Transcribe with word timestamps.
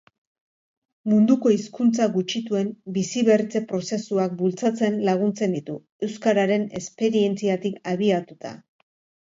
Munduko 1.11 1.51
hizkuntza 1.55 2.07
gutxituen 2.15 2.71
biziberritze 2.95 3.61
prozesuak 3.73 4.35
bultzatzen 4.41 4.99
laguntzen 5.11 5.55
ditu, 5.59 5.77
euskararen 6.09 6.67
esperientziatik 6.83 7.81
abiatuta. 7.95 8.59